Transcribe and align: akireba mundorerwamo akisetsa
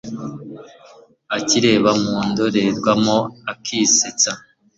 akireba 1.37 1.89
mundorerwamo 2.03 3.17
akisetsa 3.51 4.31